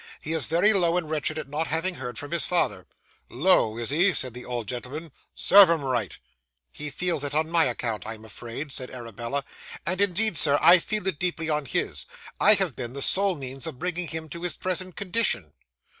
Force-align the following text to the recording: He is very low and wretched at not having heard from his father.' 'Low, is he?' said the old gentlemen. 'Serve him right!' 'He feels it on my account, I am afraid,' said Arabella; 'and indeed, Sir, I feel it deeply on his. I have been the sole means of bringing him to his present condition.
He 0.19 0.33
is 0.33 0.47
very 0.47 0.73
low 0.73 0.97
and 0.97 1.07
wretched 1.07 1.37
at 1.37 1.47
not 1.47 1.67
having 1.67 1.93
heard 1.93 2.17
from 2.17 2.31
his 2.31 2.43
father.' 2.43 2.87
'Low, 3.29 3.77
is 3.77 3.91
he?' 3.91 4.15
said 4.15 4.33
the 4.33 4.45
old 4.45 4.65
gentlemen. 4.67 5.11
'Serve 5.35 5.69
him 5.69 5.83
right!' 5.83 6.17
'He 6.71 6.89
feels 6.89 7.23
it 7.23 7.35
on 7.35 7.51
my 7.51 7.65
account, 7.65 8.07
I 8.07 8.15
am 8.15 8.25
afraid,' 8.25 8.71
said 8.71 8.89
Arabella; 8.89 9.43
'and 9.85 10.01
indeed, 10.01 10.37
Sir, 10.39 10.57
I 10.59 10.79
feel 10.79 11.05
it 11.05 11.19
deeply 11.19 11.51
on 11.51 11.65
his. 11.65 12.07
I 12.39 12.55
have 12.55 12.75
been 12.75 12.93
the 12.93 13.03
sole 13.03 13.35
means 13.35 13.67
of 13.67 13.77
bringing 13.77 14.07
him 14.07 14.27
to 14.29 14.41
his 14.41 14.57
present 14.57 14.95
condition. 14.95 15.53